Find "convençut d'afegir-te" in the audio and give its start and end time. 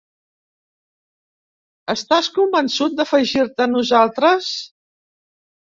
2.39-3.69